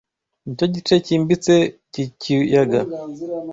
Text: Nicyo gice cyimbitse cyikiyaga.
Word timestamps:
Nicyo 0.45 0.65
gice 0.75 0.93
cyimbitse 1.05 1.53
cyikiyaga. 1.91 2.79